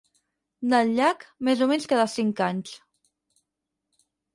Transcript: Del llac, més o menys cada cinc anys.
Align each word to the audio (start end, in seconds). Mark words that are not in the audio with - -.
Del 0.73 0.93
llac, 1.01 1.27
més 1.49 1.63
o 1.67 1.69
menys 1.75 1.87
cada 1.95 2.09
cinc 2.17 2.45
anys. 2.49 2.77